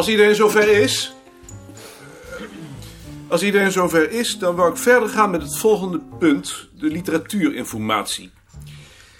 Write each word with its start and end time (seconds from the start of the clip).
Als 0.00 0.08
iedereen 0.08 0.34
zover 0.34 0.68
is. 0.68 1.14
Als 3.28 3.42
iedereen 3.42 3.72
zover 3.72 4.10
is, 4.10 4.38
dan 4.38 4.54
wou 4.54 4.70
ik 4.70 4.76
verder 4.76 5.08
gaan 5.08 5.30
met 5.30 5.42
het 5.42 5.58
volgende 5.58 6.00
punt: 6.18 6.68
de 6.78 6.86
literatuurinformatie. 6.86 8.30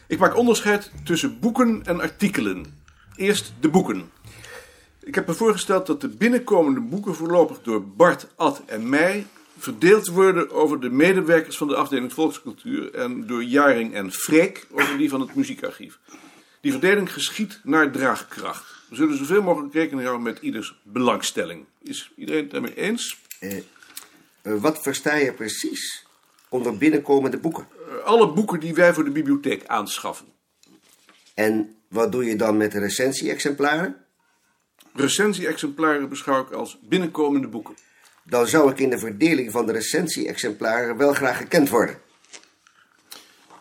Ik 0.07 0.19
maak 0.19 0.37
onderscheid 0.37 0.91
tussen 1.05 1.41
boeken 1.41 1.83
en 1.85 2.01
artikelen. 2.01 2.83
Eerst 3.17 3.53
de 3.61 3.69
boeken. 3.69 4.11
Ik 5.03 5.15
heb 5.15 5.27
me 5.27 5.35
voorgesteld 5.35 5.87
dat 5.87 6.01
de 6.01 6.09
binnenkomende 6.09 6.81
boeken 6.81 7.15
voorlopig 7.15 7.63
door 7.63 7.87
Bart, 7.87 8.27
Ad 8.37 8.63
en 8.67 8.89
mij 8.89 9.27
verdeeld 9.59 10.09
worden 10.09 10.51
over 10.51 10.81
de 10.81 10.91
medewerkers 10.91 11.57
van 11.57 11.69
de 11.69 11.77
afdeling 11.77 12.13
volkscultuur 12.13 12.95
en 12.95 13.27
door 13.27 13.45
Jaring 13.45 13.95
en 13.95 14.13
Freek 14.13 14.67
over 14.73 14.99
die 14.99 15.09
van 15.09 15.21
het 15.21 15.35
muziekarchief. 15.35 15.99
Die 16.61 16.73
verdeling 16.73 17.13
geschiet 17.13 17.61
naar 17.63 17.91
draagkracht. 17.91 18.80
We 18.91 18.97
zullen 18.97 19.17
zoveel 19.17 19.43
mogelijk 19.43 19.75
rekening 19.75 20.07
houden 20.07 20.33
met 20.33 20.43
ieders 20.43 20.81
belangstelling. 20.83 21.65
Is 21.83 22.13
iedereen 22.17 22.43
het 22.43 22.51
daarmee 22.51 22.75
eens? 22.75 23.19
Eh, 23.39 23.59
wat 24.43 24.83
versta 24.83 25.15
je 25.15 25.33
precies 25.33 26.07
onder 26.49 26.77
binnenkomende 26.77 27.39
boeken? 27.39 27.67
Uh, 27.89 28.05
alle 28.05 28.33
boeken 28.33 28.61
die 28.61 28.75
wij 28.75 28.95
voor 28.95 29.05
de 29.05 29.11
bibliotheek 29.11 29.67
aanschaffen. 29.67 30.27
En 31.35 31.75
wat 31.89 32.13
doe 32.13 32.25
je 32.25 32.37
dan 32.37 32.57
met 32.57 32.73
de 32.73 32.79
recensie-exemplaren? 32.79 33.97
Recensie-exemplaren 34.95 36.09
beschouw 36.09 36.43
ik 36.43 36.51
als 36.51 36.79
binnenkomende 36.83 37.49
boeken. 37.49 37.75
Dan 38.25 38.47
zou 38.47 38.71
ik 38.71 38.79
in 38.79 38.91
de 38.91 38.99
verdeling 38.99 39.51
van 39.53 39.67
de 39.67 39.73
recensie-exemplaren 39.73 40.97
wel 40.97 41.13
graag 41.13 41.37
gekend 41.37 41.69
worden. 41.69 42.01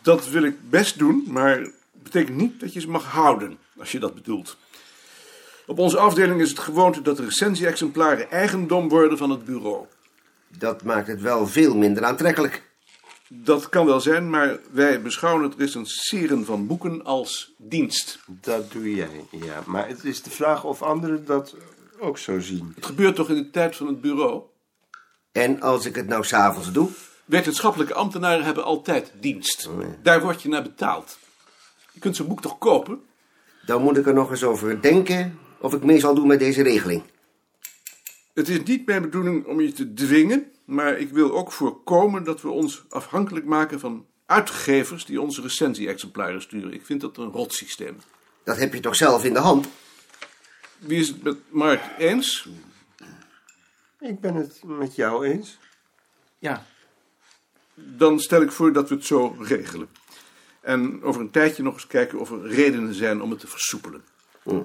Dat 0.01 0.29
wil 0.29 0.43
ik 0.43 0.69
best 0.69 0.97
doen, 0.97 1.23
maar 1.27 1.59
dat 1.59 1.73
betekent 2.03 2.37
niet 2.37 2.59
dat 2.59 2.73
je 2.73 2.79
ze 2.79 2.89
mag 2.89 3.05
houden, 3.05 3.57
als 3.77 3.91
je 3.91 3.99
dat 3.99 4.15
bedoelt. 4.15 4.57
Op 5.69 5.79
onze 5.79 5.97
afdeling 5.97 6.41
is 6.41 6.49
het 6.49 6.59
gewoonte 6.59 7.01
dat 7.01 7.17
de 7.17 7.23
recensie-exemplaren 7.23 8.31
eigendom 8.31 8.89
worden 8.89 9.17
van 9.17 9.29
het 9.29 9.45
bureau. 9.45 9.85
Dat 10.57 10.83
maakt 10.83 11.07
het 11.07 11.21
wel 11.21 11.47
veel 11.47 11.75
minder 11.75 12.03
aantrekkelijk. 12.03 12.63
Dat 13.27 13.69
kan 13.69 13.85
wel 13.85 13.99
zijn, 13.99 14.29
maar 14.29 14.57
wij 14.71 15.01
beschouwen 15.01 15.43
het 15.43 15.55
recenseren 15.57 16.45
van 16.45 16.67
boeken 16.67 17.03
als 17.03 17.53
dienst. 17.57 18.19
Dat 18.25 18.71
doe 18.71 18.95
jij, 18.95 19.25
ja. 19.31 19.63
Maar 19.65 19.87
het 19.87 20.03
is 20.03 20.21
de 20.21 20.29
vraag 20.29 20.63
of 20.63 20.81
anderen 20.81 21.25
dat 21.25 21.55
ook 21.99 22.17
zo 22.17 22.39
zien. 22.39 22.71
Het 22.75 22.85
gebeurt 22.85 23.15
toch 23.15 23.29
in 23.29 23.35
de 23.35 23.49
tijd 23.49 23.75
van 23.75 23.87
het 23.87 24.01
bureau? 24.01 24.41
En 25.31 25.61
als 25.61 25.85
ik 25.85 25.95
het 25.95 26.07
nou 26.07 26.23
s'avonds 26.23 26.71
doe? 26.71 26.89
Wetenschappelijke 27.25 27.93
ambtenaren 27.93 28.45
hebben 28.45 28.63
altijd 28.63 29.11
dienst. 29.19 29.69
Daar 30.03 30.21
word 30.21 30.41
je 30.41 30.49
naar 30.49 30.63
betaald. 30.63 31.17
Je 31.91 31.99
kunt 31.99 32.15
zo'n 32.15 32.27
boek 32.27 32.41
toch 32.41 32.57
kopen? 32.57 33.01
Dan 33.65 33.81
moet 33.81 33.97
ik 33.97 34.07
er 34.07 34.13
nog 34.13 34.31
eens 34.31 34.43
over 34.43 34.81
denken 34.81 35.39
of 35.59 35.73
ik 35.73 35.83
mee 35.83 35.99
zal 35.99 36.15
doen 36.15 36.27
met 36.27 36.39
deze 36.39 36.63
regeling. 36.63 37.03
Het 38.33 38.49
is 38.49 38.63
niet 38.63 38.85
mijn 38.85 39.01
bedoeling 39.01 39.45
om 39.45 39.61
je 39.61 39.71
te 39.71 39.93
dwingen, 39.93 40.51
maar 40.65 40.97
ik 40.97 41.09
wil 41.09 41.31
ook 41.31 41.51
voorkomen 41.51 42.23
dat 42.23 42.41
we 42.41 42.49
ons 42.49 42.85
afhankelijk 42.89 43.45
maken 43.45 43.79
van 43.79 44.05
uitgevers 44.25 45.05
die 45.05 45.21
onze 45.21 45.41
recensie-exemplaren 45.41 46.41
sturen. 46.41 46.73
Ik 46.73 46.85
vind 46.85 47.01
dat 47.01 47.17
een 47.17 47.31
rotsysteem. 47.31 47.97
Dat 48.43 48.57
heb 48.57 48.73
je 48.73 48.79
toch 48.79 48.95
zelf 48.95 49.25
in 49.25 49.33
de 49.33 49.39
hand? 49.39 49.67
Wie 50.77 50.99
is 50.99 51.07
het 51.07 51.23
met 51.23 51.37
Mark 51.49 51.81
eens? 51.97 52.49
Ik 53.99 54.19
ben 54.19 54.35
het 54.35 54.61
met 54.63 54.95
jou 54.95 55.25
eens. 55.25 55.57
Ja. 56.37 56.65
Dan 57.73 58.19
stel 58.19 58.41
ik 58.41 58.51
voor 58.51 58.73
dat 58.73 58.89
we 58.89 58.95
het 58.95 59.05
zo 59.05 59.35
regelen. 59.39 59.89
En 60.61 61.03
over 61.03 61.21
een 61.21 61.31
tijdje 61.31 61.63
nog 61.63 61.73
eens 61.73 61.87
kijken 61.87 62.19
of 62.19 62.31
er 62.31 62.47
redenen 62.47 62.93
zijn 62.93 63.21
om 63.21 63.29
het 63.29 63.39
te 63.39 63.47
versoepelen. 63.47 64.03
Hm. 64.43 64.61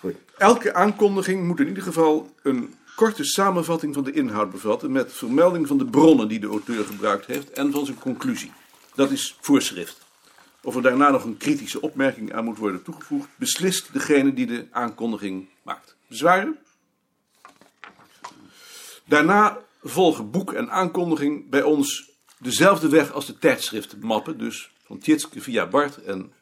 Goed. 0.00 0.16
Elke 0.38 0.74
aankondiging 0.74 1.46
moet 1.46 1.60
in 1.60 1.68
ieder 1.68 1.82
geval 1.82 2.34
een 2.42 2.74
korte 2.94 3.24
samenvatting 3.24 3.94
van 3.94 4.04
de 4.04 4.12
inhoud 4.12 4.50
bevatten 4.50 4.92
met 4.92 5.12
vermelding 5.12 5.66
van 5.66 5.78
de 5.78 5.84
bronnen 5.84 6.28
die 6.28 6.40
de 6.40 6.46
auteur 6.46 6.84
gebruikt 6.84 7.26
heeft 7.26 7.50
en 7.50 7.72
van 7.72 7.84
zijn 7.84 7.98
conclusie. 7.98 8.52
Dat 8.94 9.10
is 9.10 9.36
voorschrift. 9.40 10.06
Of 10.62 10.76
er 10.76 10.82
daarna 10.82 11.10
nog 11.10 11.24
een 11.24 11.36
kritische 11.36 11.80
opmerking 11.80 12.32
aan 12.32 12.44
moet 12.44 12.58
worden 12.58 12.82
toegevoegd, 12.82 13.28
beslist 13.36 13.92
degene 13.92 14.34
die 14.34 14.46
de 14.46 14.66
aankondiging 14.70 15.48
maakt. 15.62 15.96
Bezwaren? 16.08 16.58
Daarna 19.04 19.58
volgen 19.82 20.30
boek 20.30 20.52
en 20.52 20.70
aankondiging 20.70 21.50
bij 21.50 21.62
ons 21.62 22.10
dezelfde 22.38 22.88
weg 22.88 23.12
als 23.12 23.26
de 23.26 23.38
tijdschriftmappen, 23.38 24.38
dus 24.38 24.70
van 24.84 24.98
Tjitske 24.98 25.40
via 25.40 25.66
Bart 25.66 26.02
en 26.02 26.32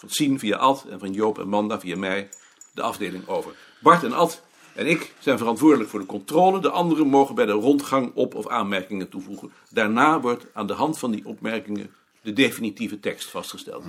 van 0.00 0.10
Sien 0.10 0.38
via 0.38 0.56
Ad 0.56 0.84
en 0.90 0.98
van 0.98 1.12
Joop 1.12 1.38
en 1.38 1.48
Manda 1.48 1.80
via 1.80 1.96
mij 1.96 2.28
de 2.74 2.82
afdeling 2.82 3.28
over. 3.28 3.54
Bart 3.80 4.02
en 4.02 4.12
Ad 4.12 4.42
en 4.74 4.86
ik 4.86 5.14
zijn 5.18 5.38
verantwoordelijk 5.38 5.90
voor 5.90 6.00
de 6.00 6.06
controle. 6.06 6.60
De 6.60 6.70
anderen 6.70 7.06
mogen 7.06 7.34
bij 7.34 7.46
de 7.46 7.52
rondgang 7.52 8.10
op- 8.14 8.34
of 8.34 8.48
aanmerkingen 8.48 9.08
toevoegen. 9.08 9.52
Daarna 9.70 10.20
wordt 10.20 10.46
aan 10.52 10.66
de 10.66 10.72
hand 10.72 10.98
van 10.98 11.10
die 11.10 11.26
opmerkingen 11.26 11.94
de 12.22 12.32
definitieve 12.32 13.00
tekst 13.00 13.30
vastgesteld. 13.30 13.84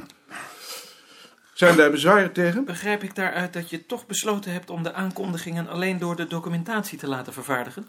Zijn 1.54 1.76
daar 1.76 1.92
bezwaren 1.92 2.34
tegen? 2.34 2.66
Begrijp 2.66 3.04
ik 3.04 3.16
daaruit 3.16 3.54
dat 3.54 3.70
je 3.70 3.86
toch 3.86 4.06
besloten 4.08 4.52
hebt 4.52 4.70
om 4.70 4.84
de 4.84 4.94
aankondigingen 4.94 5.68
alleen 5.68 6.00
door 6.00 6.16
de 6.16 6.28
documentatie 6.28 6.98
te 6.98 7.08
laten 7.08 7.34
vervaardigen? 7.34 7.88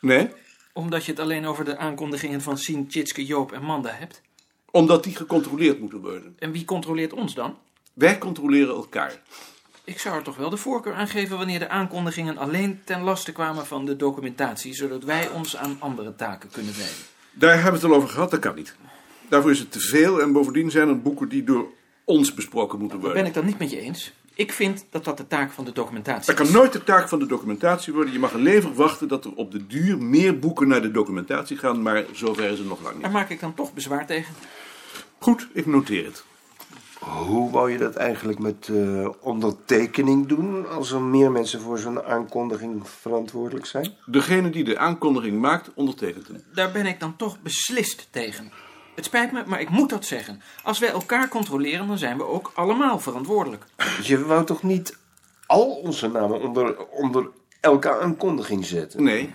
Nee, 0.00 0.30
Omdat 0.72 1.04
je 1.04 1.10
het 1.10 1.20
alleen 1.20 1.46
over 1.46 1.64
de 1.64 1.76
aankondigingen 1.76 2.40
van 2.40 2.58
Sien, 2.58 2.88
Tjitske, 2.88 3.24
Joop 3.24 3.52
en 3.52 3.62
Manda 3.62 3.90
hebt? 3.90 4.22
Omdat 4.72 5.04
die 5.04 5.16
gecontroleerd 5.16 5.80
moeten 5.80 6.00
worden. 6.00 6.36
En 6.38 6.52
wie 6.52 6.64
controleert 6.64 7.12
ons 7.12 7.34
dan? 7.34 7.58
Wij 7.92 8.18
controleren 8.18 8.74
elkaar. 8.74 9.22
Ik 9.84 9.98
zou 9.98 10.16
er 10.16 10.22
toch 10.22 10.36
wel 10.36 10.50
de 10.50 10.56
voorkeur 10.56 10.94
aan 10.94 11.08
geven 11.08 11.36
wanneer 11.36 11.58
de 11.58 11.68
aankondigingen 11.68 12.38
alleen 12.38 12.80
ten 12.84 13.00
laste 13.02 13.32
kwamen 13.32 13.66
van 13.66 13.84
de 13.84 13.96
documentatie, 13.96 14.74
zodat 14.74 15.04
wij 15.04 15.28
ons 15.30 15.56
aan 15.56 15.76
andere 15.78 16.14
taken 16.16 16.50
kunnen 16.52 16.72
wijden. 16.76 16.94
Daar 17.32 17.54
hebben 17.54 17.72
we 17.72 17.78
het 17.78 17.86
al 17.86 17.94
over 17.96 18.08
gehad, 18.08 18.30
dat 18.30 18.40
kan 18.40 18.54
niet. 18.54 18.74
Daarvoor 19.28 19.50
is 19.50 19.58
het 19.58 19.72
te 19.72 19.80
veel 19.80 20.20
en 20.20 20.32
bovendien 20.32 20.70
zijn 20.70 20.88
er 20.88 21.00
boeken 21.02 21.28
die 21.28 21.44
door 21.44 21.66
ons 22.04 22.34
besproken 22.34 22.78
moeten 22.78 22.98
worden. 22.98 23.16
ben 23.18 23.26
ik 23.26 23.34
dan 23.34 23.44
niet 23.44 23.58
met 23.58 23.70
je 23.70 23.80
eens. 23.80 24.12
Ik 24.34 24.52
vind 24.52 24.84
dat 24.90 25.04
dat 25.04 25.16
de 25.16 25.26
taak 25.26 25.52
van 25.52 25.64
de 25.64 25.72
documentatie 25.72 26.26
Dat 26.26 26.34
kan 26.34 26.46
is. 26.46 26.52
nooit 26.52 26.72
de 26.72 26.84
taak 26.84 27.08
van 27.08 27.18
de 27.18 27.26
documentatie 27.26 27.92
worden. 27.92 28.12
Je 28.12 28.18
mag 28.18 28.34
alleen 28.34 28.62
verwachten 28.62 29.08
dat 29.08 29.24
er 29.24 29.34
op 29.34 29.50
de 29.52 29.66
duur 29.66 29.98
meer 29.98 30.38
boeken 30.38 30.68
naar 30.68 30.82
de 30.82 30.90
documentatie 30.90 31.56
gaan, 31.56 31.82
maar 31.82 32.04
zover 32.12 32.44
is 32.50 32.58
het 32.58 32.68
nog 32.68 32.82
lang 32.82 32.94
Daar 32.94 33.02
niet. 33.02 33.12
maak 33.12 33.30
ik 33.30 33.40
dan 33.40 33.54
toch 33.54 33.74
bezwaar 33.74 34.06
tegen. 34.06 34.34
Goed, 35.22 35.48
ik 35.52 35.66
noteer 35.66 36.04
het. 36.04 36.24
Hoe 37.00 37.50
wou 37.50 37.70
je 37.70 37.78
dat 37.78 37.96
eigenlijk 37.96 38.38
met 38.38 38.68
eh, 38.68 39.08
ondertekening 39.20 40.26
doen 40.26 40.68
als 40.68 40.90
er 40.90 41.00
meer 41.00 41.30
mensen 41.30 41.60
voor 41.60 41.78
zo'n 41.78 42.02
aankondiging 42.02 42.88
verantwoordelijk 42.88 43.66
zijn? 43.66 43.94
Degene 44.06 44.50
die 44.50 44.64
de 44.64 44.78
aankondiging 44.78 45.40
maakt, 45.40 45.70
ondertekent 45.74 46.28
hem. 46.28 46.42
Daar 46.54 46.72
ben 46.72 46.86
ik 46.86 47.00
dan 47.00 47.16
toch 47.16 47.40
beslist 47.42 48.08
tegen. 48.10 48.52
Het 48.94 49.04
spijt 49.04 49.32
me, 49.32 49.42
maar 49.46 49.60
ik 49.60 49.68
moet 49.68 49.90
dat 49.90 50.04
zeggen. 50.04 50.42
Als 50.62 50.78
wij 50.78 50.90
elkaar 50.90 51.28
controleren, 51.28 51.86
dan 51.86 51.98
zijn 51.98 52.16
we 52.16 52.24
ook 52.24 52.50
allemaal 52.54 52.98
verantwoordelijk. 52.98 53.64
Je 54.02 54.24
wou 54.24 54.44
toch 54.44 54.62
niet 54.62 54.98
al 55.46 55.70
onze 55.70 56.08
namen 56.08 56.40
onder, 56.40 56.86
onder 56.86 57.28
elke 57.60 58.00
aankondiging 58.00 58.64
zetten? 58.64 59.02
Nee, 59.02 59.34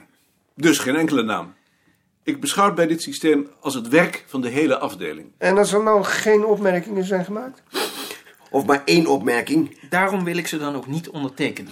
dus 0.54 0.80
geen 0.80 0.96
enkele 0.96 1.24
naam. 1.24 1.56
Ik 2.28 2.40
beschouw 2.40 2.66
het 2.66 2.76
bij 2.76 2.88
dit 2.88 3.02
systeem 3.02 3.48
als 3.60 3.74
het 3.74 3.88
werk 3.88 4.24
van 4.28 4.42
de 4.42 4.50
hele 4.50 4.78
afdeling. 4.78 5.28
En 5.38 5.58
als 5.58 5.74
er 5.74 5.84
nou 5.84 6.04
geen 6.04 6.46
opmerkingen 6.46 7.04
zijn 7.04 7.26
gemaakt? 7.26 7.64
Of 8.52 8.66
maar 8.66 8.82
één 8.86 9.06
opmerking. 9.06 9.78
Daarom 9.90 10.24
wil 10.24 10.38
ik 10.38 10.48
ze 10.48 10.58
dan 10.58 10.76
ook 10.76 10.88
niet 10.88 11.10
ondertekenen. 11.10 11.72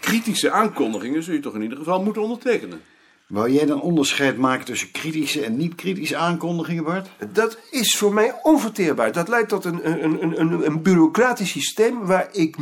Kritische 0.00 0.50
aankondigingen 0.50 1.22
zul 1.22 1.34
je 1.34 1.40
toch 1.40 1.54
in 1.54 1.62
ieder 1.62 1.78
geval 1.78 2.02
moeten 2.02 2.22
ondertekenen. 2.22 2.80
Wou 3.26 3.50
jij 3.50 3.66
dan 3.66 3.80
onderscheid 3.80 4.36
maken 4.36 4.64
tussen 4.64 4.90
kritische 4.90 5.44
en 5.44 5.56
niet-kritische 5.56 6.16
aankondigingen, 6.16 6.84
Bart? 6.84 7.08
Dat 7.32 7.58
is 7.70 7.96
voor 7.96 8.14
mij 8.14 8.34
onverteerbaar. 8.42 9.12
Dat 9.12 9.28
leidt 9.28 9.48
tot 9.48 9.64
een, 9.64 9.90
een, 9.90 10.22
een, 10.22 10.40
een, 10.40 10.66
een 10.66 10.82
bureaucratisch 10.82 11.50
systeem 11.50 12.06
waar 12.06 12.28
ik 12.32 12.56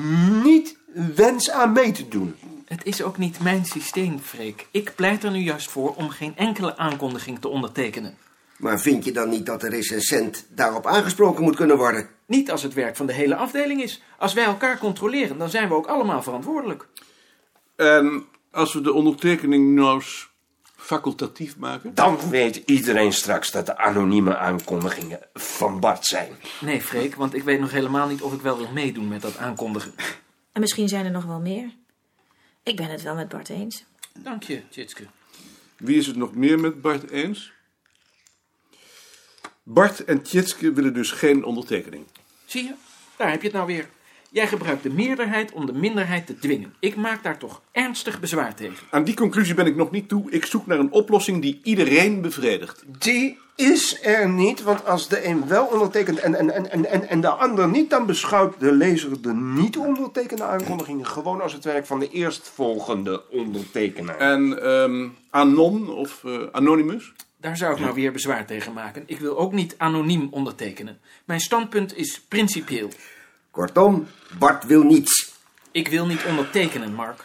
niet 0.45 0.77
wens 1.15 1.51
aan 1.51 1.73
mee 1.73 1.93
te 1.93 2.09
doen. 2.09 2.35
Het 2.75 2.85
is 2.85 3.03
ook 3.03 3.19
niet 3.19 3.41
mijn 3.41 3.65
systeem, 3.65 4.19
Freek. 4.19 4.67
Ik 4.71 4.93
pleit 4.95 5.25
er 5.25 5.31
nu 5.31 5.39
juist 5.39 5.71
voor 5.71 5.95
om 5.95 6.09
geen 6.09 6.37
enkele 6.37 6.77
aankondiging 6.77 7.41
te 7.41 7.49
ondertekenen. 7.49 8.17
Maar 8.57 8.81
vind 8.81 9.05
je 9.05 9.13
dan 9.13 9.29
niet 9.29 9.47
dat 9.47 9.61
de 9.61 9.69
recensent 9.69 10.47
daarop 10.49 10.87
aangesproken 10.87 11.43
moet 11.43 11.57
kunnen 11.57 11.77
worden? 11.77 12.09
Niet 12.27 12.51
als 12.51 12.63
het 12.63 12.75
werk 12.75 12.97
van 12.97 13.07
de 13.07 13.13
hele 13.13 13.37
afdeling 13.37 13.83
is. 13.83 14.03
Als 14.19 14.33
wij 14.33 14.45
elkaar 14.45 14.79
controleren, 14.79 15.39
dan 15.39 15.51
zijn 15.51 15.69
we 15.69 15.75
ook 15.75 15.87
allemaal 15.87 16.23
verantwoordelijk. 16.23 16.89
En 17.77 18.25
als 18.51 18.73
we 18.73 18.81
de 18.81 18.93
ondertekening 18.93 19.75
nou 19.75 19.95
eens 19.95 20.31
facultatief 20.77 21.57
maken? 21.57 21.95
Dan 21.95 22.19
weet 22.31 22.57
iedereen 22.57 23.13
straks 23.13 23.51
dat 23.51 23.67
de 23.67 23.79
anonieme 23.79 24.37
aankondigingen 24.37 25.21
van 25.35 25.81
Bart 25.81 26.07
zijn. 26.07 26.33
Nee, 26.61 26.81
Freek, 26.81 27.15
want 27.15 27.35
ik 27.35 27.43
weet 27.43 27.61
nog 27.61 27.71
helemaal 27.71 28.09
niet 28.09 28.23
of 28.23 28.33
ik 28.33 28.41
wel 28.41 28.57
wil 28.57 28.73
meedoen 28.73 29.09
met 29.09 29.23
dat 29.23 29.37
aankondigen. 29.37 29.95
En 30.53 30.61
misschien 30.61 30.89
zijn 30.89 31.05
er 31.05 31.11
nog 31.11 31.25
wel 31.25 31.41
meer. 31.41 31.83
Ik 32.65 32.77
ben 32.77 32.91
het 32.91 33.03
wel 33.03 33.15
met 33.15 33.29
Bart 33.29 33.49
eens. 33.49 33.85
Dank 34.19 34.43
je, 34.43 34.69
Tjitske. 34.69 35.07
Wie 35.77 35.97
is 35.97 36.07
het 36.07 36.17
nog 36.17 36.35
meer 36.35 36.61
met 36.61 36.81
Bart 36.81 37.11
eens? 37.11 37.53
Bart 39.63 40.05
en 40.05 40.23
Tjitske 40.23 40.73
willen 40.73 40.95
dus 40.95 41.11
geen 41.11 41.45
ondertekening. 41.45 42.07
Zie 42.45 42.65
je, 42.65 42.75
daar 43.17 43.31
heb 43.31 43.41
je 43.41 43.47
het 43.47 43.57
nou 43.57 43.67
weer. 43.67 43.89
Jij 44.35 44.47
gebruikt 44.47 44.83
de 44.83 44.91
meerderheid 44.91 45.53
om 45.53 45.67
de 45.67 45.73
minderheid 45.73 46.27
te 46.27 46.39
dwingen. 46.39 46.75
Ik 46.79 46.97
maak 46.97 47.23
daar 47.23 47.39
toch 47.39 47.63
ernstig 47.73 48.21
bezwaar 48.21 48.55
tegen. 48.55 48.87
Aan 48.91 49.05
die 49.05 49.15
conclusie 49.15 49.55
ben 49.55 49.67
ik 49.67 49.77
nog 49.77 49.91
niet 49.91 50.09
toe. 50.09 50.31
Ik 50.31 50.45
zoek 50.45 50.67
naar 50.67 50.79
een 50.79 50.93
oplossing 50.93 51.43
die 51.43 51.61
iedereen 51.63 52.21
bevredigt. 52.21 52.85
Die 52.99 53.39
is 53.57 53.99
er 54.03 54.29
niet, 54.29 54.63
want 54.63 54.87
als 54.87 55.09
de 55.09 55.27
een 55.27 55.49
wel 55.49 55.67
ondertekent 55.67 56.19
en, 56.19 56.35
en, 56.35 56.51
en, 56.51 56.71
en, 56.71 56.87
en, 56.87 57.09
en 57.09 57.21
de 57.21 57.29
ander 57.29 57.69
niet, 57.69 57.91
dan 57.91 58.07
beschouwt 58.07 58.61
de 58.61 58.73
lezer 58.73 59.23
de 59.23 59.33
niet 59.33 59.77
ondertekende 59.77 60.45
aankondigingen 60.45 61.07
gewoon 61.07 61.41
als 61.41 61.53
het 61.53 61.65
werk 61.65 61.87
van 61.87 61.99
de 61.99 62.11
eerstvolgende 62.11 63.23
ondertekenaar. 63.31 64.19
En 64.19 64.63
ehm 64.63 65.09
Anon 65.31 65.91
of 65.91 66.25
eh, 66.25 66.33
Anonymous? 66.53 67.13
Daar 67.37 67.57
zou 67.57 67.75
ik 67.75 67.81
nou 67.81 67.95
weer 67.95 68.13
bezwaar 68.13 68.47
tegen 68.47 68.73
maken. 68.73 69.03
Ik 69.07 69.19
wil 69.19 69.39
ook 69.39 69.53
niet 69.53 69.75
anoniem 69.79 70.29
ondertekenen. 70.31 70.99
Mijn 71.25 71.41
standpunt 71.41 71.97
is 71.97 72.21
principieel. 72.21 72.91
Kortom, 73.55 74.07
Bart 74.39 74.65
wil 74.65 74.83
niets. 74.83 75.33
Ik 75.71 75.89
wil 75.89 76.07
niet 76.07 76.25
ondertekenen, 76.25 76.95
Mark. 76.95 77.25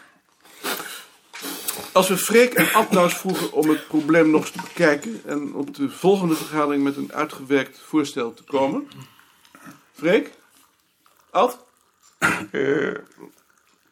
Als 1.92 2.08
we 2.08 2.16
Freek 2.16 2.54
en 2.54 2.72
Ad 2.72 2.90
nou 2.90 3.04
eens 3.04 3.18
vroegen 3.18 3.52
om 3.52 3.68
het 3.68 3.86
probleem 3.88 4.30
nog 4.30 4.40
eens 4.40 4.50
te 4.50 4.62
bekijken 4.62 5.22
en 5.24 5.54
op 5.54 5.74
de 5.74 5.90
volgende 5.90 6.34
vergadering 6.34 6.84
met 6.84 6.96
een 6.96 7.12
uitgewerkt 7.12 7.78
voorstel 7.78 8.34
te 8.34 8.42
komen. 8.42 8.88
Freek? 9.92 10.30
Ad? 11.30 11.64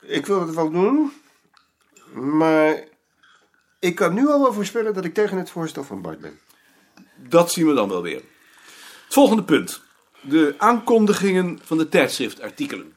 Ik 0.01 0.27
wil 0.27 0.41
het 0.41 0.55
wel 0.55 0.71
doen, 0.71 1.13
maar 2.13 2.85
ik 3.79 3.95
kan 3.95 4.15
nu 4.15 4.29
al 4.29 4.41
wel 4.41 4.53
voorspellen 4.53 4.95
dat 4.95 5.05
ik 5.05 5.15
tegen 5.15 5.39
het 5.39 5.51
voorstel 5.51 5.85
van 5.85 6.03
Bart 6.03 6.21
ben. 6.21 6.39
Dat 7.17 7.53
zien 7.53 7.67
we 7.67 7.75
dan 7.75 7.89
wel 7.89 8.03
weer. 8.03 8.23
Het 9.05 9.15
volgende 9.15 9.45
punt. 9.45 9.87
De 10.21 10.55
aankondigingen 10.59 11.59
van 11.63 11.79
de 11.79 11.89
tijdschriftartikelen. 11.89 12.97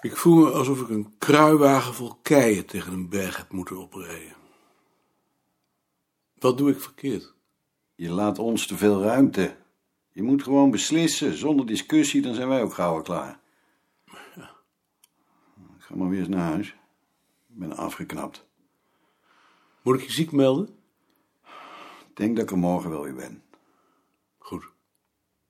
Ik 0.00 0.16
voel 0.16 0.44
me 0.44 0.50
alsof 0.50 0.80
ik 0.80 0.88
een 0.88 1.14
kruiwagen 1.18 1.94
vol 1.94 2.18
keien 2.22 2.66
tegen 2.66 2.92
een 2.92 3.08
berg 3.08 3.36
heb 3.36 3.52
moeten 3.52 3.76
oprijden. 3.76 4.36
Wat 6.38 6.58
doe 6.58 6.70
ik 6.70 6.80
verkeerd? 6.80 7.34
Je 7.94 8.10
laat 8.10 8.38
ons 8.38 8.66
te 8.66 8.76
veel 8.76 9.02
ruimte. 9.02 9.56
Je 10.12 10.22
moet 10.22 10.42
gewoon 10.42 10.70
beslissen. 10.70 11.36
Zonder 11.36 11.66
discussie, 11.66 12.22
dan 12.22 12.34
zijn 12.34 12.48
wij 12.48 12.62
ook 12.62 12.74
gauw 12.74 13.02
klaar. 13.02 13.40
Ik 15.76 15.82
ga 15.82 15.96
maar 15.96 16.08
weer 16.08 16.18
eens 16.18 16.28
naar 16.28 16.52
huis. 16.52 16.68
Ik 17.48 17.58
ben 17.58 17.76
afgeknapt. 17.76 18.46
Moet 19.86 20.00
ik 20.00 20.06
je 20.06 20.12
ziek 20.12 20.32
melden? 20.32 20.68
Ik 22.08 22.16
denk 22.16 22.36
dat 22.36 22.44
ik 22.44 22.50
er 22.50 22.58
morgen 22.58 22.90
wel 22.90 23.02
weer 23.02 23.14
ben. 23.14 23.42
Goed. 24.38 24.68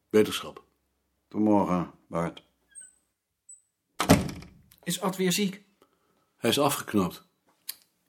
Wetenschap. 0.09 0.65
Tot 1.29 1.41
morgen, 1.41 1.91
Bart. 2.07 2.43
Is 4.83 5.01
Ad 5.01 5.17
weer 5.17 5.33
ziek? 5.33 5.63
Hij 6.37 6.51
is 6.51 6.59
afgeknapt. 6.59 7.27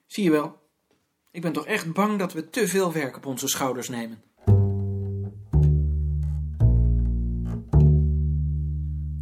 Zie 0.05 0.23
je 0.23 0.31
wel. 0.31 0.69
Ik 1.31 1.41
ben 1.41 1.53
toch 1.53 1.65
echt 1.65 1.93
bang 1.93 2.19
dat 2.19 2.33
we 2.33 2.49
te 2.49 2.67
veel 2.67 2.91
werk 2.91 3.15
op 3.15 3.25
onze 3.25 3.47
schouders 3.47 3.89
nemen. 3.89 4.23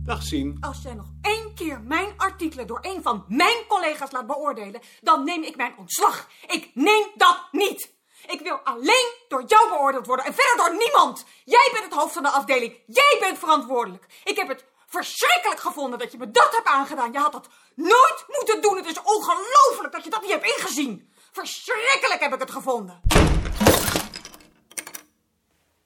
Dag 0.03 0.23
Sien. 0.23 0.57
Als 0.59 0.81
jij 0.81 0.93
nog 0.93 1.13
één 1.21 1.44
keer 1.55 1.81
mijn 1.81 2.13
artikelen 2.17 2.67
door 2.67 2.79
een 2.81 3.01
van 3.01 3.25
mijn 3.27 3.67
collega's 3.67 4.11
laat 4.11 4.27
beoordelen, 4.27 4.81
dan 5.01 5.23
neem 5.23 5.43
ik 5.43 5.55
mijn 5.55 5.77
ontslag. 5.77 6.27
Ik 6.47 6.71
neem 6.73 7.05
dat 7.15 7.47
niet. 7.51 7.93
Ik 8.27 8.41
wil 8.41 8.59
alleen 8.63 9.13
door 9.27 9.43
jou 9.47 9.69
beoordeeld 9.69 10.05
worden 10.05 10.25
en 10.25 10.33
verder 10.33 10.57
door 10.57 10.77
niemand. 10.77 11.25
Jij 11.45 11.69
bent 11.71 11.83
het 11.83 11.93
hoofd 11.93 12.13
van 12.13 12.23
de 12.23 12.29
afdeling. 12.29 12.79
Jij 12.85 13.17
bent 13.19 13.39
verantwoordelijk. 13.39 14.05
Ik 14.23 14.35
heb 14.35 14.47
het 14.47 14.65
verschrikkelijk 14.87 15.59
gevonden 15.59 15.99
dat 15.99 16.11
je 16.11 16.17
me 16.17 16.31
dat 16.31 16.55
hebt 16.55 16.67
aangedaan. 16.67 17.11
Je 17.11 17.19
had 17.19 17.31
dat 17.31 17.49
nooit 17.75 18.25
moeten 18.27 18.61
doen. 18.61 18.77
Het 18.77 18.85
is 18.85 19.01
ongelooflijk 19.01 19.93
dat 19.93 20.03
je 20.03 20.09
dat 20.09 20.21
niet 20.21 20.31
hebt 20.31 20.45
ingezien. 20.45 21.13
Verschrikkelijk 21.31 22.21
heb 22.21 22.33
ik 22.33 22.39
het 22.39 22.51
gevonden. 22.51 23.01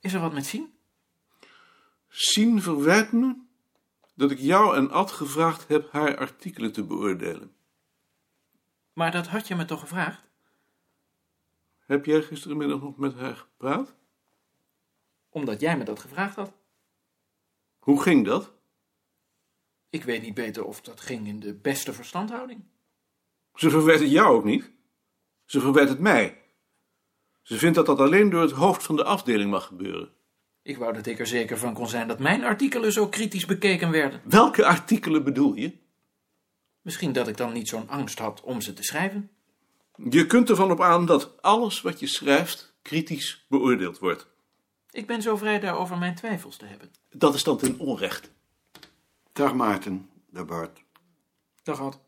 Is 0.02 0.14
er 0.14 0.22
wat 0.22 0.34
met 0.34 0.46
Sien? 0.46 0.80
Sien 2.10 2.62
verwijt 2.62 3.12
me 3.12 3.36
dat 4.20 4.32
ik 4.32 4.40
jou 4.40 4.76
en 4.76 4.92
Ad 4.92 5.12
gevraagd 5.12 5.68
heb 5.68 5.92
haar 5.92 6.18
artikelen 6.18 6.72
te 6.72 6.84
beoordelen. 6.84 7.56
Maar 8.94 9.12
dat 9.12 9.28
had 9.28 9.48
je 9.48 9.56
me 9.56 9.66
toch 9.66 9.80
gevraagd? 9.80 10.24
Heb 11.80 12.06
jij 12.06 12.22
gisterenmiddag 12.22 12.82
nog 12.82 12.98
met 12.98 13.14
haar 13.16 13.36
gepraat? 13.36 13.96
Omdat 15.30 15.60
jij 15.60 15.78
me 15.78 15.84
dat 15.84 16.00
gevraagd 16.00 16.36
had. 16.36 16.54
Hoe 17.80 18.02
ging 18.02 18.26
dat? 18.26 18.54
Ik 19.90 20.04
weet 20.04 20.22
niet 20.22 20.34
beter 20.34 20.64
of 20.64 20.82
dat 20.82 21.02
ging 21.02 21.28
in 21.28 21.40
de 21.40 21.54
beste 21.54 21.94
verstandhouding. 21.94 22.64
Ze 23.54 23.70
verwijt 23.70 24.00
het 24.00 24.12
jou 24.12 24.36
ook 24.36 24.44
niet. 24.44 24.72
Ze 25.46 25.60
verwijt 25.60 25.90
het 25.90 26.00
mij. 26.00 26.42
Ze 27.42 27.58
vindt 27.58 27.76
dat 27.76 27.86
dat 27.86 28.00
alleen 28.00 28.30
door 28.30 28.42
het 28.42 28.52
hoofd 28.52 28.84
van 28.84 28.96
de 28.96 29.04
afdeling 29.04 29.52
mag 29.52 29.66
gebeuren. 29.66 30.14
Ik 30.70 30.78
wou 30.78 30.94
dat 30.94 31.06
ik 31.06 31.20
er 31.20 31.28
zeker 31.28 31.58
van 31.58 31.74
kon 31.74 31.88
zijn 31.88 32.08
dat 32.08 32.20
mijn 32.20 32.44
artikelen 32.44 32.92
zo 32.92 33.08
kritisch 33.08 33.46
bekeken 33.46 33.92
werden. 33.92 34.22
Welke 34.24 34.66
artikelen 34.66 35.24
bedoel 35.24 35.54
je? 35.54 35.74
Misschien 36.82 37.12
dat 37.12 37.28
ik 37.28 37.38
dan 37.38 37.54
niet 37.54 37.68
zo'n 37.68 37.90
angst 37.90 38.20
had 38.20 38.42
om 38.42 38.62
ze 38.62 38.74
te 38.74 38.84
schrijven. 38.84 39.30
Je 40.10 40.26
kunt 40.26 40.50
ervan 40.50 40.72
op 40.72 40.82
aan 40.82 41.06
dat 41.06 41.42
alles 41.42 41.82
wat 41.82 42.00
je 42.00 42.08
schrijft 42.08 42.74
kritisch 42.82 43.46
beoordeeld 43.48 44.00
wordt. 44.00 44.28
Ik 44.92 45.08
ben 45.08 45.22
zo 45.22 45.36
vrij 45.36 45.60
daarover 45.60 45.98
mijn 45.98 46.16
twijfels 46.16 46.58
te 46.58 46.66
hebben. 46.66 46.92
Dat 47.10 47.34
is 47.34 47.44
dan 47.44 47.58
ten 47.58 47.80
onrecht. 47.80 48.32
Dag 49.34 49.54
Maarten, 49.54 50.10
dag 50.30 50.46
Bart. 50.46 50.84
Dag 51.64 51.80
Ad. 51.80 52.00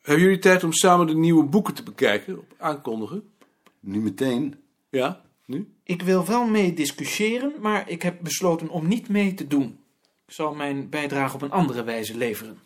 Hebben 0.00 0.24
jullie 0.24 0.38
tijd 0.38 0.64
om 0.64 0.72
samen 0.72 1.06
de 1.06 1.14
nieuwe 1.14 1.44
boeken 1.44 1.74
te 1.74 1.82
bekijken, 1.82 2.38
op 2.38 2.54
aankondigen? 2.58 3.32
Nu 3.80 4.00
meteen? 4.00 4.62
Ja, 4.90 5.22
nu? 5.44 5.76
Ik 5.88 6.02
wil 6.02 6.26
wel 6.26 6.46
mee 6.46 6.74
discussiëren, 6.74 7.52
maar 7.60 7.88
ik 7.88 8.02
heb 8.02 8.18
besloten 8.22 8.68
om 8.68 8.88
niet 8.88 9.08
mee 9.08 9.34
te 9.34 9.46
doen. 9.46 9.80
Ik 10.26 10.32
zal 10.32 10.54
mijn 10.54 10.88
bijdrage 10.88 11.34
op 11.34 11.42
een 11.42 11.50
andere 11.50 11.84
wijze 11.84 12.16
leveren. 12.16 12.58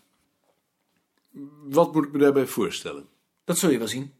Wat 1.68 1.92
moet 1.92 2.04
ik 2.04 2.12
me 2.12 2.18
daarbij 2.18 2.46
voorstellen? 2.46 3.06
Dat 3.44 3.58
zul 3.58 3.70
je 3.70 3.78
wel 3.78 3.88
zien. 3.88 4.12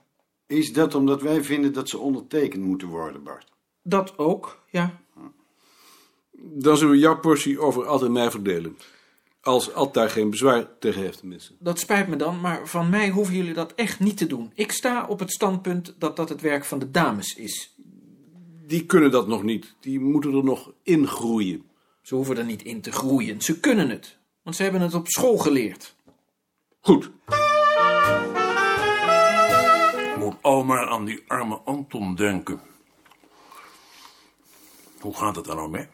Is 0.46 0.72
dat 0.72 0.94
omdat 0.94 1.22
wij 1.22 1.44
vinden 1.44 1.72
dat 1.72 1.88
ze 1.88 1.98
ondertekend 1.98 2.62
moeten 2.62 2.88
worden, 2.88 3.22
Bart? 3.22 3.52
Dat 3.82 4.18
ook, 4.18 4.62
ja. 4.70 5.00
Dan 6.32 6.76
zullen 6.76 6.92
we 6.92 6.98
jouw 6.98 7.18
portie 7.18 7.60
over 7.60 7.86
Ad 7.86 8.02
en 8.02 8.12
mij 8.12 8.30
verdelen. 8.30 8.78
Als 9.40 9.72
Ad 9.72 9.94
daar 9.94 10.10
geen 10.10 10.30
bezwaar 10.30 10.78
tegen 10.78 11.02
heeft, 11.02 11.18
tenminste. 11.18 11.52
Dat 11.58 11.78
spijt 11.78 12.08
me 12.08 12.16
dan, 12.16 12.40
maar 12.40 12.68
van 12.68 12.90
mij 12.90 13.08
hoeven 13.08 13.34
jullie 13.34 13.54
dat 13.54 13.74
echt 13.74 14.00
niet 14.00 14.16
te 14.16 14.26
doen. 14.26 14.52
Ik 14.54 14.72
sta 14.72 15.06
op 15.06 15.18
het 15.18 15.32
standpunt 15.32 15.94
dat 15.98 16.16
dat 16.16 16.28
het 16.28 16.40
werk 16.40 16.64
van 16.64 16.78
de 16.78 16.90
dames 16.90 17.34
is. 17.34 17.74
Die 18.72 18.86
kunnen 18.86 19.10
dat 19.10 19.26
nog 19.26 19.42
niet. 19.42 19.74
Die 19.80 20.00
moeten 20.00 20.34
er 20.34 20.44
nog 20.44 20.72
in 20.82 21.06
groeien. 21.06 21.70
Ze 22.02 22.14
hoeven 22.14 22.36
er 22.36 22.44
niet 22.44 22.62
in 22.62 22.80
te 22.80 22.92
groeien. 22.92 23.40
Ze 23.40 23.60
kunnen 23.60 23.88
het, 23.88 24.18
want 24.42 24.56
ze 24.56 24.62
hebben 24.62 24.80
het 24.80 24.94
op 24.94 25.08
school 25.08 25.38
geleerd. 25.38 25.96
Goed. 26.80 27.10
Ik 30.10 30.16
moet 30.18 30.34
al 30.40 30.64
maar 30.64 30.88
aan 30.88 31.04
die 31.04 31.22
arme 31.26 31.60
Anton 31.64 32.14
denken. 32.14 32.60
Hoe 35.00 35.14
gaat 35.16 35.36
het 35.36 35.46
er 35.46 35.54
nou 35.54 35.70
mee? 35.70 35.86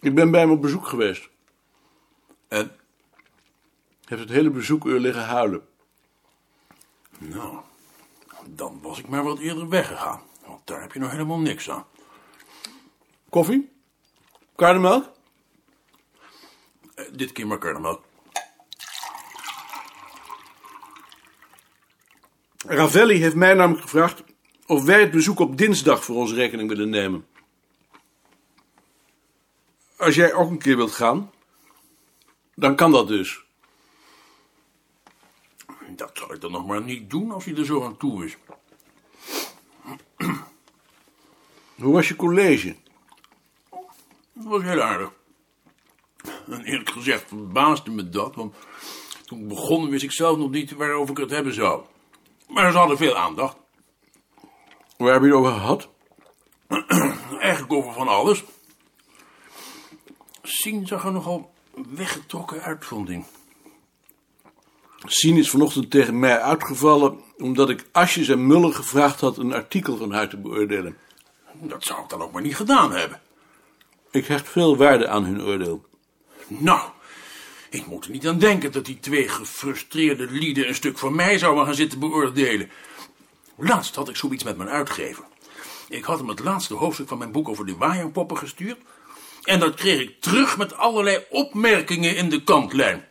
Ik 0.00 0.14
ben 0.14 0.30
bij 0.30 0.40
hem 0.40 0.50
op 0.50 0.62
bezoek 0.62 0.86
geweest. 0.86 1.28
En, 2.48 2.70
Heeft 4.04 4.22
het 4.22 4.30
hele 4.30 4.50
bezoekuur 4.50 4.98
liggen 4.98 5.24
huilen. 5.24 5.66
nou, 7.18 7.56
dan 8.46 8.78
was 8.82 8.98
ik 8.98 9.08
maar 9.08 9.24
wat 9.24 9.38
eerder 9.38 9.68
weggegaan. 9.68 10.26
Daar 10.68 10.80
heb 10.80 10.92
je 10.92 10.98
nou 10.98 11.10
helemaal 11.10 11.38
niks 11.38 11.70
aan. 11.70 11.86
Koffie? 13.28 13.72
Karnemelk? 14.56 15.12
Eh, 16.94 17.04
dit 17.12 17.32
keer 17.32 17.46
maar 17.46 17.58
karnemelk. 17.58 18.04
Ravelli 22.66 23.14
heeft 23.14 23.34
mij 23.34 23.54
namelijk 23.54 23.82
gevraagd 23.82 24.22
of 24.66 24.84
wij 24.84 25.00
het 25.00 25.10
bezoek 25.10 25.38
op 25.38 25.58
dinsdag 25.58 26.04
voor 26.04 26.16
onze 26.16 26.34
rekening 26.34 26.68
willen 26.68 26.90
nemen. 26.90 27.26
Als 29.96 30.14
jij 30.14 30.34
ook 30.34 30.50
een 30.50 30.58
keer 30.58 30.76
wilt 30.76 30.92
gaan, 30.92 31.30
dan 32.54 32.76
kan 32.76 32.92
dat 32.92 33.08
dus. 33.08 33.44
Dat 35.88 36.10
zou 36.12 36.34
ik 36.34 36.40
dan 36.40 36.52
nog 36.52 36.66
maar 36.66 36.82
niet 36.82 37.10
doen 37.10 37.30
als 37.30 37.44
hij 37.44 37.56
er 37.56 37.64
zo 37.64 37.84
aan 37.84 37.96
toe 37.96 38.24
is. 38.24 38.36
Hoe 41.78 41.92
was 41.92 42.08
je 42.08 42.16
college? 42.16 42.76
Dat 44.32 44.44
was 44.44 44.62
heel 44.62 44.82
aardig. 44.82 45.12
En 46.46 46.64
eerlijk 46.64 46.90
gezegd 46.90 47.28
verbaasde 47.28 47.90
me 47.90 48.08
dat, 48.08 48.34
want 48.34 48.54
toen 49.24 49.40
ik 49.40 49.48
begon 49.48 49.90
wist 49.90 50.02
ik 50.02 50.12
zelf 50.12 50.38
nog 50.38 50.50
niet 50.50 50.72
waarover 50.72 51.10
ik 51.10 51.16
het 51.16 51.30
hebben 51.30 51.54
zou. 51.54 51.82
Maar 52.48 52.72
ze 52.72 52.78
hadden 52.78 52.96
veel 52.96 53.16
aandacht. 53.16 53.56
Waar 54.96 55.12
heb 55.12 55.22
je 55.22 55.28
het 55.28 55.36
over 55.36 55.52
gehad? 55.52 55.88
Eigenlijk 57.40 57.72
over 57.72 57.92
van 57.92 58.08
alles. 58.08 58.44
Sien 60.42 60.86
zag 60.86 61.04
er 61.04 61.12
nogal 61.12 61.52
weggetrokken 61.88 62.62
uit, 62.62 62.84
vond 62.84 63.08
ik. 63.08 63.24
Sien 65.04 65.36
is 65.36 65.50
vanochtend 65.50 65.90
tegen 65.90 66.18
mij 66.18 66.40
uitgevallen 66.40 67.20
omdat 67.36 67.70
ik 67.70 67.88
Asjes 67.92 68.28
en 68.28 68.46
Muller 68.46 68.74
gevraagd 68.74 69.20
had 69.20 69.38
een 69.38 69.52
artikel 69.52 69.96
van 69.96 70.12
haar 70.12 70.28
te 70.28 70.36
beoordelen. 70.36 70.96
Dat 71.60 71.84
zou 71.84 72.02
ik 72.02 72.08
dan 72.08 72.22
ook 72.22 72.32
maar 72.32 72.42
niet 72.42 72.56
gedaan 72.56 72.92
hebben. 72.92 73.20
Ik 74.10 74.26
hecht 74.26 74.48
veel 74.48 74.76
waarde 74.76 75.08
aan 75.08 75.24
hun 75.24 75.42
oordeel. 75.42 75.84
Nou, 76.46 76.90
ik 77.70 77.86
moet 77.86 78.04
er 78.04 78.10
niet 78.10 78.28
aan 78.28 78.38
denken 78.38 78.72
dat 78.72 78.84
die 78.84 79.00
twee 79.00 79.28
gefrustreerde 79.28 80.30
lieden 80.30 80.68
een 80.68 80.74
stuk 80.74 80.98
van 80.98 81.14
mij 81.14 81.38
zouden 81.38 81.64
gaan 81.64 81.74
zitten 81.74 81.98
beoordelen. 81.98 82.70
Laatst 83.56 83.94
had 83.94 84.08
ik 84.08 84.16
zoiets 84.16 84.44
met 84.44 84.56
mijn 84.56 84.68
uitgever. 84.68 85.24
Ik 85.88 86.04
had 86.04 86.18
hem 86.18 86.28
het 86.28 86.40
laatste 86.40 86.74
hoofdstuk 86.74 87.08
van 87.08 87.18
mijn 87.18 87.32
boek 87.32 87.48
over 87.48 87.66
de 87.66 87.76
waaierpoppen 87.76 88.36
gestuurd. 88.36 88.78
En 89.42 89.60
dat 89.60 89.74
kreeg 89.74 90.00
ik 90.00 90.20
terug 90.20 90.56
met 90.56 90.76
allerlei 90.76 91.24
opmerkingen 91.30 92.16
in 92.16 92.28
de 92.28 92.42
kantlijn. 92.42 93.08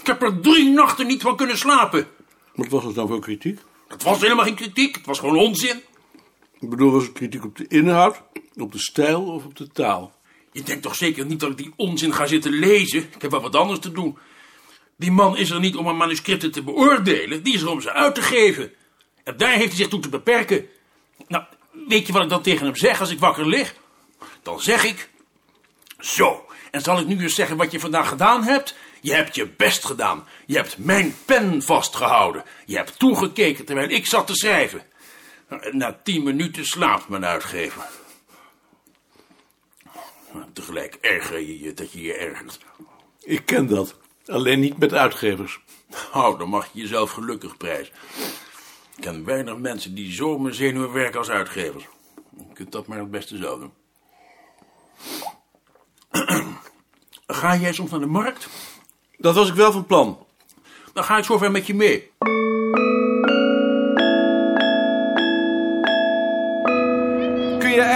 Ik 0.00 0.06
heb 0.06 0.22
er 0.22 0.40
drie 0.40 0.68
nachten 0.68 1.06
niet 1.06 1.22
van 1.22 1.36
kunnen 1.36 1.58
slapen. 1.58 2.08
Wat 2.54 2.68
was 2.68 2.84
dat 2.84 2.94
dan 2.94 3.08
voor 3.08 3.20
kritiek? 3.20 3.60
Het 3.88 4.02
was 4.02 4.20
helemaal 4.20 4.44
geen 4.44 4.54
kritiek, 4.54 4.94
het 4.96 5.06
was 5.06 5.18
gewoon 5.18 5.36
onzin. 5.36 5.82
Ik 6.60 6.70
bedoel, 6.70 6.90
was 6.92 7.02
het 7.02 7.12
kritiek 7.12 7.44
op 7.44 7.56
de 7.56 7.66
inhoud, 7.68 8.22
op 8.56 8.72
de 8.72 8.78
stijl 8.78 9.22
of 9.22 9.44
op 9.44 9.56
de 9.56 9.68
taal? 9.68 10.12
Je 10.52 10.62
denkt 10.62 10.82
toch 10.82 10.94
zeker 10.94 11.26
niet 11.26 11.40
dat 11.40 11.50
ik 11.50 11.56
die 11.56 11.72
onzin 11.76 12.14
ga 12.14 12.26
zitten 12.26 12.52
lezen? 12.52 12.98
Ik 12.98 13.22
heb 13.22 13.30
wel 13.30 13.40
wat 13.40 13.56
anders 13.56 13.80
te 13.80 13.92
doen. 13.92 14.18
Die 14.96 15.10
man 15.10 15.36
is 15.36 15.50
er 15.50 15.60
niet 15.60 15.76
om 15.76 15.86
een 15.86 15.96
manuscripten 15.96 16.52
te 16.52 16.62
beoordelen, 16.62 17.42
die 17.42 17.54
is 17.54 17.62
er 17.62 17.70
om 17.70 17.80
ze 17.80 17.92
uit 17.92 18.14
te 18.14 18.22
geven. 18.22 18.72
En 19.24 19.36
daar 19.36 19.52
heeft 19.52 19.68
hij 19.68 19.76
zich 19.76 19.88
toe 19.88 20.00
te 20.00 20.08
beperken. 20.08 20.66
Nou, 21.28 21.44
weet 21.88 22.06
je 22.06 22.12
wat 22.12 22.22
ik 22.22 22.28
dan 22.28 22.42
tegen 22.42 22.66
hem 22.66 22.76
zeg 22.76 23.00
als 23.00 23.10
ik 23.10 23.18
wakker 23.18 23.48
lig? 23.48 23.74
Dan 24.42 24.60
zeg 24.60 24.84
ik... 24.84 25.10
Zo, 25.98 26.46
en 26.70 26.80
zal 26.80 26.98
ik 26.98 27.06
nu 27.06 27.20
eens 27.20 27.34
zeggen 27.34 27.56
wat 27.56 27.72
je 27.72 27.80
vandaag 27.80 28.08
gedaan 28.08 28.42
hebt? 28.44 28.76
Je 29.00 29.14
hebt 29.14 29.34
je 29.34 29.48
best 29.56 29.84
gedaan. 29.84 30.26
Je 30.46 30.56
hebt 30.56 30.78
mijn 30.78 31.14
pen 31.24 31.62
vastgehouden. 31.62 32.44
Je 32.66 32.76
hebt 32.76 32.98
toegekeken 32.98 33.64
terwijl 33.64 33.88
ik 33.88 34.06
zat 34.06 34.26
te 34.26 34.34
schrijven. 34.34 34.82
Na 35.72 36.00
tien 36.02 36.22
minuten 36.22 36.64
slaapt 36.64 37.08
mijn 37.08 37.24
uitgever. 37.24 37.82
Tegelijk 40.52 40.94
erger 41.00 41.40
je 41.40 41.60
je 41.60 41.74
dat 41.74 41.92
je 41.92 42.02
je 42.02 42.14
ergert. 42.14 42.58
Ik 43.20 43.46
ken 43.46 43.66
dat. 43.66 43.96
Alleen 44.26 44.60
niet 44.60 44.78
met 44.78 44.92
uitgevers. 44.92 45.60
Nou, 46.12 46.38
dan 46.38 46.48
mag 46.48 46.68
je 46.72 46.80
jezelf 46.80 47.10
gelukkig 47.10 47.56
prijzen. 47.56 47.94
Ik 48.96 49.04
ken 49.04 49.24
weinig 49.24 49.56
mensen 49.56 49.94
die 49.94 50.12
zo 50.12 50.38
mijn 50.38 50.54
zenuwen 50.54 50.92
werken 50.92 51.18
als 51.18 51.30
uitgevers. 51.30 51.84
Je 52.36 52.54
kunt 52.54 52.72
dat 52.72 52.86
maar 52.86 52.98
het 52.98 53.10
beste 53.10 53.36
zelf 53.36 53.60
doen. 53.60 53.72
Ga 57.26 57.56
jij 57.56 57.72
soms 57.72 57.90
naar 57.90 58.00
de 58.00 58.06
markt? 58.06 58.48
Dat 59.16 59.34
was 59.34 59.48
ik 59.48 59.54
wel 59.54 59.72
van 59.72 59.86
plan. 59.86 60.26
Dan 60.92 61.04
ga 61.04 61.18
ik 61.18 61.24
zover 61.24 61.50
met 61.50 61.66
je 61.66 61.74
mee. 61.74 62.10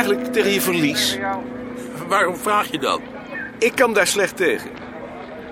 Eigenlijk 0.03 0.33
tegen 0.33 0.51
je 0.51 0.61
verlies? 0.61 1.19
Waarom 2.09 2.37
vraag 2.37 2.71
je 2.71 2.79
dat? 2.79 3.01
Ik 3.59 3.75
kan 3.75 3.93
daar 3.93 4.07
slecht 4.07 4.37
tegen. 4.37 4.71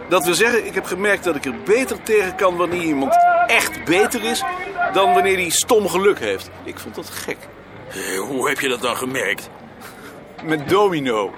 Dat 0.09 0.25
wil 0.25 0.35
zeggen, 0.35 0.66
ik 0.66 0.75
heb 0.75 0.85
gemerkt 0.85 1.25
dat 1.25 1.37
ik 1.37 1.45
er 1.45 1.54
beter 1.64 2.02
tegen 2.02 2.35
kan 2.35 2.57
wanneer 2.57 2.83
iemand 2.83 3.16
echt 3.47 3.85
beter 3.85 4.25
is 4.25 4.42
dan 4.92 5.14
wanneer 5.14 5.37
hij 5.37 5.49
stom 5.50 5.88
geluk 5.88 6.19
heeft. 6.19 6.50
Ik 6.64 6.78
vond 6.78 6.95
dat 6.95 7.11
gek. 7.11 7.37
Eh, 7.88 8.19
Hoe 8.21 8.49
heb 8.49 8.61
je 8.61 8.69
dat 8.69 8.80
dan 8.83 8.97
gemerkt? 8.97 9.49
Met 10.45 10.69
domino. 10.69 11.35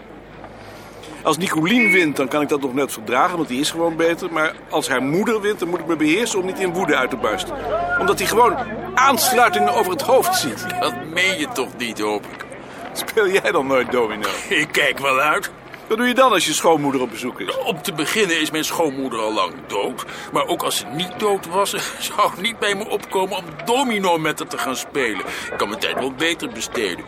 Als 1.23 1.37
Nicolien 1.39 1.93
wint, 1.93 2.17
dan 2.17 2.29
kan 2.29 2.43
ik 2.43 2.49
dat 2.49 2.61
nog 2.61 2.75
net 2.75 2.93
verdragen, 2.93 3.37
want 3.37 3.49
die 3.49 3.61
is 3.61 3.71
gewoon 3.71 3.97
beter. 3.97 4.33
Maar 4.33 4.53
als 4.71 4.89
haar 4.89 5.03
moeder 5.03 5.41
wint, 5.41 5.59
dan 5.59 5.69
moet 5.69 5.81
ik 5.81 5.87
me 5.87 5.97
beheersen 5.97 6.39
om 6.39 6.47
niet 6.47 6.59
in 6.59 6.73
woede 6.73 6.97
uit 6.97 7.11
te 7.11 7.17
barsten. 7.17 7.55
Omdat 8.01 8.19
hij 8.19 8.29
gewoon 8.29 8.57
aansluitingen 8.95 9.75
over 9.75 9.93
het 9.93 10.03
hoofd 10.03 10.35
ziet. 10.37 10.67
Dat 10.81 10.95
meen 11.05 11.39
je 11.39 11.49
toch 11.53 11.77
niet, 11.77 12.01
hoop 12.01 12.25
ik. 12.25 12.45
Speel 12.93 13.29
jij 13.29 13.53
dan 13.53 13.67
nooit 13.67 13.91
domino? 13.93 14.29
Ik 14.49 14.69
kijk 14.73 14.99
wel 14.99 15.21
uit. 15.21 15.51
Wat 15.89 15.97
doe 15.97 16.07
je 16.07 16.15
dan 16.15 16.33
als 16.33 16.47
je 16.47 16.53
schoonmoeder 16.53 17.01
op 17.01 17.11
bezoek 17.11 17.41
is? 17.41 17.59
Om 17.59 17.83
te 17.83 17.93
beginnen 17.93 18.41
is 18.41 18.51
mijn 18.51 18.65
schoonmoeder 18.65 19.19
al 19.19 19.33
lang 19.33 19.55
dood. 19.67 20.05
Maar 20.33 20.47
ook 20.47 20.63
als 20.63 20.77
ze 20.77 20.87
niet 20.87 21.19
dood 21.19 21.47
was, 21.47 21.71
zou 22.11 22.31
het 22.31 22.41
niet 22.41 22.59
bij 22.59 22.75
me 22.75 22.89
opkomen 22.89 23.37
om 23.37 23.45
domino 23.65 24.19
met 24.19 24.39
haar 24.39 24.49
te 24.49 24.59
gaan 24.59 24.77
spelen. 24.77 25.25
Ik 25.51 25.57
kan 25.57 25.69
mijn 25.69 25.81
tijd 25.81 25.95
wel 25.95 26.13
beter 26.13 26.49
besteden. 26.49 27.05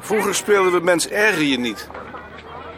Vroeger 0.00 0.34
speelden 0.34 0.72
we 0.72 0.80
mens 0.80 1.08
erger 1.08 1.42
je 1.42 1.58
niet. 1.58 1.88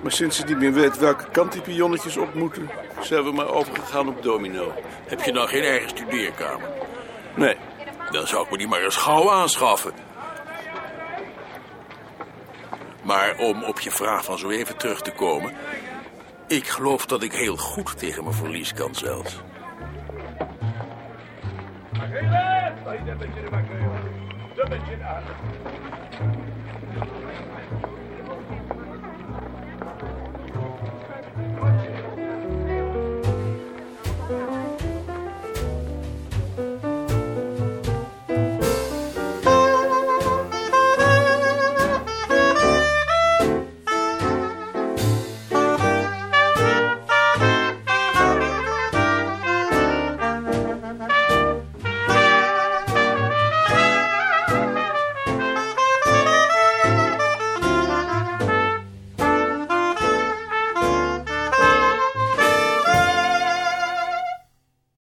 Maar 0.03 0.13
sinds 0.13 0.37
ze 0.37 0.45
niet 0.45 0.59
meer 0.59 0.73
weet 0.73 0.99
welke 0.99 1.25
kant 1.33 1.53
die 1.53 1.63
pionnetjes 1.63 2.17
op 2.17 2.35
moeten, 2.35 2.71
zijn 3.01 3.25
we 3.25 3.33
maar 3.33 3.49
overgegaan 3.49 4.09
op 4.09 4.23
domino. 4.23 4.73
Heb 5.07 5.23
je 5.23 5.33
dan 5.33 5.49
geen 5.49 5.63
eigen 5.63 5.89
studeerkamer? 5.89 6.69
Nee, 7.35 7.57
Dan 8.11 8.27
zou 8.27 8.45
ik 8.45 8.51
me 8.51 8.59
die 8.59 8.69
maar 8.69 8.83
eens 8.83 8.97
gauw 8.97 9.31
aanschaffen. 9.31 9.93
Maar 13.13 13.37
om 13.39 13.63
op 13.65 13.81
je 13.81 13.91
vraag 13.91 14.25
van 14.25 14.39
zo 14.39 14.51
even 14.51 14.77
terug 14.77 15.03
te 15.03 15.13
komen... 15.13 15.53
Ik 16.47 16.69
geloof 16.69 17.07
dat 17.07 17.23
ik 17.23 17.33
heel 17.33 17.57
goed 17.57 17.99
tegen 17.99 18.23
mijn 18.25 18.35
verlies 18.35 18.73
kan 18.73 18.95
zelfs. 18.95 19.41